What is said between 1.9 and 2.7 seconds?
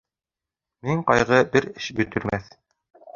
бөтөрмәҫ.